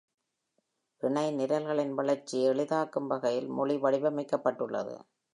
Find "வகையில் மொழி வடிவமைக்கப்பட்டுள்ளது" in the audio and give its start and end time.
3.07-4.95